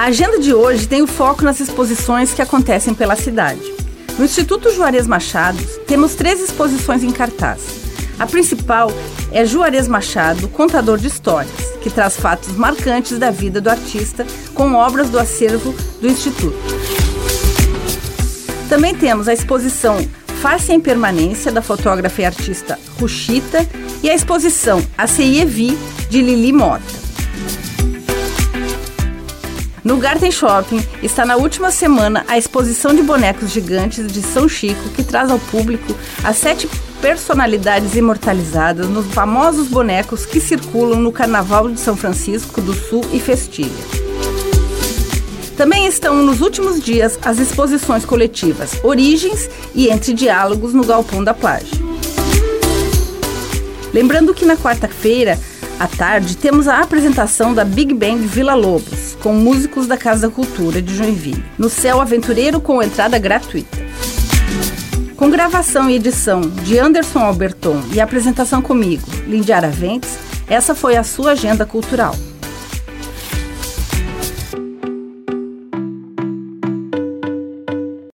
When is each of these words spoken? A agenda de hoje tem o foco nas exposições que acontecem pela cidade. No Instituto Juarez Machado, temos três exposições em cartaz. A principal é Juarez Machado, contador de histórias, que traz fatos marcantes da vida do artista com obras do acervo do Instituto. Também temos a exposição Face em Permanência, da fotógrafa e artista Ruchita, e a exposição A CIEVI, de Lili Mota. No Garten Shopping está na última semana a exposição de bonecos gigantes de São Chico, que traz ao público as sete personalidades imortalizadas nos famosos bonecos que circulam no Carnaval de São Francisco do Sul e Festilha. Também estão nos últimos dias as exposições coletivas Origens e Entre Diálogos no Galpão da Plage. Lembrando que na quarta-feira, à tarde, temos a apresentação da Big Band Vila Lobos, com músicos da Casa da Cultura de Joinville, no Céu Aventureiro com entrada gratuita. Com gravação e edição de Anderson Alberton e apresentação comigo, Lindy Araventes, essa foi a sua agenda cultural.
A 0.00 0.04
agenda 0.04 0.38
de 0.38 0.54
hoje 0.54 0.88
tem 0.88 1.02
o 1.02 1.06
foco 1.06 1.44
nas 1.44 1.60
exposições 1.60 2.32
que 2.32 2.40
acontecem 2.40 2.94
pela 2.94 3.14
cidade. 3.14 3.60
No 4.18 4.24
Instituto 4.24 4.72
Juarez 4.72 5.06
Machado, 5.06 5.62
temos 5.86 6.14
três 6.14 6.40
exposições 6.40 7.04
em 7.04 7.10
cartaz. 7.10 7.60
A 8.18 8.26
principal 8.26 8.90
é 9.30 9.44
Juarez 9.44 9.86
Machado, 9.86 10.48
contador 10.48 10.96
de 10.96 11.06
histórias, 11.06 11.52
que 11.82 11.90
traz 11.90 12.16
fatos 12.16 12.56
marcantes 12.56 13.18
da 13.18 13.30
vida 13.30 13.60
do 13.60 13.68
artista 13.68 14.26
com 14.54 14.72
obras 14.72 15.10
do 15.10 15.18
acervo 15.18 15.74
do 16.00 16.08
Instituto. 16.08 16.56
Também 18.70 18.94
temos 18.94 19.28
a 19.28 19.34
exposição 19.34 19.98
Face 20.40 20.72
em 20.72 20.80
Permanência, 20.80 21.52
da 21.52 21.60
fotógrafa 21.60 22.22
e 22.22 22.24
artista 22.24 22.78
Ruchita, 22.98 23.68
e 24.02 24.08
a 24.08 24.14
exposição 24.14 24.82
A 24.96 25.06
CIEVI, 25.06 25.76
de 26.08 26.22
Lili 26.22 26.54
Mota. 26.54 26.99
No 29.82 29.96
Garten 29.96 30.30
Shopping 30.30 30.84
está 31.02 31.24
na 31.24 31.36
última 31.36 31.70
semana 31.70 32.24
a 32.28 32.36
exposição 32.36 32.94
de 32.94 33.02
bonecos 33.02 33.50
gigantes 33.50 34.06
de 34.06 34.20
São 34.20 34.46
Chico, 34.46 34.90
que 34.90 35.02
traz 35.02 35.30
ao 35.30 35.38
público 35.38 35.96
as 36.22 36.36
sete 36.36 36.68
personalidades 37.00 37.94
imortalizadas 37.94 38.88
nos 38.88 39.06
famosos 39.06 39.68
bonecos 39.68 40.26
que 40.26 40.38
circulam 40.38 41.00
no 41.00 41.10
Carnaval 41.10 41.70
de 41.70 41.80
São 41.80 41.96
Francisco 41.96 42.60
do 42.60 42.74
Sul 42.74 43.02
e 43.10 43.18
Festilha. 43.18 43.70
Também 45.56 45.86
estão 45.86 46.14
nos 46.16 46.42
últimos 46.42 46.82
dias 46.82 47.18
as 47.22 47.38
exposições 47.38 48.04
coletivas 48.04 48.72
Origens 48.82 49.48
e 49.74 49.88
Entre 49.88 50.12
Diálogos 50.12 50.74
no 50.74 50.84
Galpão 50.84 51.24
da 51.24 51.32
Plage. 51.32 51.82
Lembrando 53.92 54.32
que 54.34 54.44
na 54.44 54.56
quarta-feira, 54.56 55.38
à 55.80 55.88
tarde, 55.88 56.36
temos 56.36 56.68
a 56.68 56.80
apresentação 56.80 57.54
da 57.54 57.64
Big 57.64 57.94
Band 57.94 58.18
Vila 58.18 58.52
Lobos, 58.52 59.16
com 59.22 59.32
músicos 59.32 59.86
da 59.86 59.96
Casa 59.96 60.28
da 60.28 60.34
Cultura 60.34 60.82
de 60.82 60.94
Joinville, 60.94 61.42
no 61.56 61.70
Céu 61.70 62.02
Aventureiro 62.02 62.60
com 62.60 62.82
entrada 62.82 63.18
gratuita. 63.18 63.78
Com 65.16 65.30
gravação 65.30 65.88
e 65.88 65.94
edição 65.94 66.42
de 66.42 66.78
Anderson 66.78 67.20
Alberton 67.20 67.82
e 67.94 68.00
apresentação 68.00 68.60
comigo, 68.60 69.08
Lindy 69.26 69.54
Araventes, 69.54 70.18
essa 70.46 70.74
foi 70.74 70.96
a 70.96 71.02
sua 71.02 71.32
agenda 71.32 71.64
cultural. 71.64 72.14